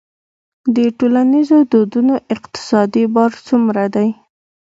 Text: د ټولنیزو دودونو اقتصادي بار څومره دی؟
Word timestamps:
د 0.75 0.77
ټولنیزو 0.97 1.57
دودونو 1.71 2.15
اقتصادي 2.35 3.03
بار 3.15 3.31
څومره 3.47 3.83
دی؟ 3.95 4.09